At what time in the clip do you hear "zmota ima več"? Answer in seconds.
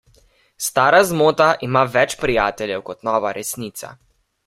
1.09-2.17